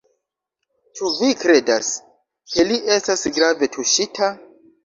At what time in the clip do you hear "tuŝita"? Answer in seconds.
3.77-4.33